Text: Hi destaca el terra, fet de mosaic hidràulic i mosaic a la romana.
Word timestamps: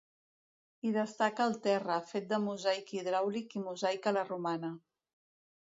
Hi 0.87 0.93
destaca 0.95 1.45
el 1.49 1.53
terra, 1.67 1.97
fet 2.13 2.25
de 2.33 2.41
mosaic 2.47 2.91
hidràulic 2.99 3.57
i 3.61 3.65
mosaic 3.69 4.13
a 4.13 4.17
la 4.19 4.27
romana. 4.35 4.77